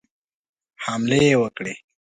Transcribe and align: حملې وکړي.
حملې 0.83 1.23
وکړي. 1.41 1.73